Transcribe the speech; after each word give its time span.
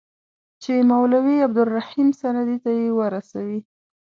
چي 0.61 0.73
مولوي 0.91 1.37
عبدالرحیم 1.47 2.09
سندي 2.21 2.57
ته 2.63 2.69
یې 2.79 2.87
ورسوي. 2.99 3.59